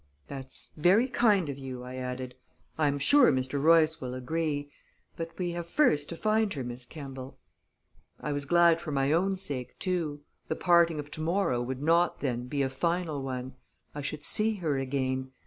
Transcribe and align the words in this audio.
"That's 0.27 0.69
very 0.75 1.07
kind 1.07 1.47
of 1.47 1.59
you," 1.59 1.83
I 1.83 1.93
added. 1.97 2.33
"I 2.75 2.87
am 2.87 2.97
sure 2.97 3.31
Mr. 3.31 3.61
Royce 3.61 4.01
will 4.01 4.15
agree 4.15 4.71
but 5.15 5.37
we 5.37 5.51
have 5.51 5.67
first 5.67 6.09
to 6.09 6.17
find 6.17 6.51
her, 6.55 6.63
Miss 6.63 6.87
Kemball." 6.87 7.37
I 8.19 8.31
was 8.31 8.45
glad 8.45 8.81
for 8.81 8.91
my 8.91 9.11
own 9.11 9.37
sake, 9.37 9.77
too; 9.77 10.21
the 10.47 10.55
parting 10.55 10.99
of 10.99 11.11
to 11.11 11.21
morrow 11.21 11.61
would 11.61 11.83
not, 11.83 12.19
then, 12.19 12.47
be 12.47 12.63
a 12.63 12.67
final 12.71 13.21
one. 13.21 13.53
I 13.93 14.01
should 14.01 14.25
see 14.25 14.55
her 14.55 14.75
again. 14.79 15.33